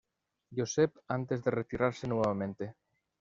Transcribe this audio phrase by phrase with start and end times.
[0.49, 2.73] Joseph antes de retirarse nuevamente.